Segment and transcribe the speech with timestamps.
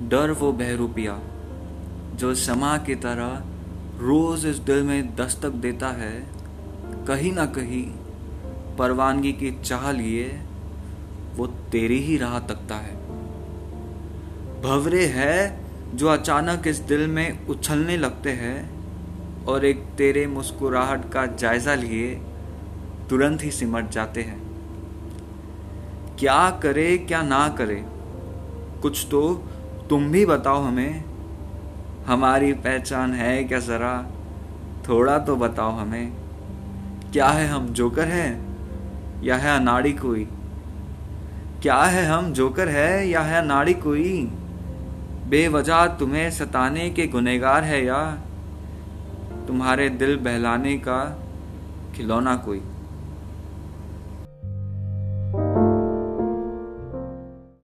[0.00, 1.18] डर वो बहरूपिया,
[2.14, 3.42] जो समा की तरह
[3.98, 6.12] रोज इस दिल में दस्तक देता है,
[7.08, 7.84] कहीं ना कहीं
[8.76, 10.40] परवानगी की चाह लिए
[11.36, 12.96] वो तेरी ही राह तकता है।
[14.62, 15.60] भवरे है
[15.94, 22.14] जो अचानक इस दिल में उछलने लगते हैं और एक तेरे मुस्कुराहट का जायजा लिए
[23.10, 24.40] तुरंत ही सिमट जाते हैं।
[26.18, 27.84] क्या करे, क्या ना करे,
[28.82, 29.22] कुछ तो
[29.92, 31.04] तुम भी बताओ हमें।
[32.06, 34.06] हमारी पहचान है क्या ज़रा?
[34.88, 36.12] थोड़ा तो बताओ हमें।
[37.12, 38.42] क्या है हम जोकर है?
[39.24, 40.28] या है अनाड़ी कोई?
[41.62, 43.08] क्या है हम जोकर है?
[43.08, 44.24] या है अनाड़ी कोई?
[45.28, 48.18] बेवजह तुम्हें सताने के गुनेगार है या?
[49.48, 51.22] तुम्हारे दिल बहलाने का
[51.94, 52.62] खिलौना कोई।